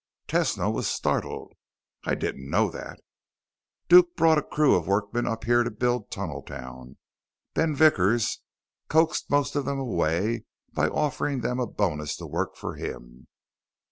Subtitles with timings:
[0.27, 1.53] Tesno was startled.
[2.05, 3.01] "I didn't know that."
[3.87, 6.97] "Duke brought a crew of workmen up here to build Tunneltown.
[7.53, 8.41] Ben Vickers
[8.89, 13.27] coaxed most of them away by offering them a bonus to work for him.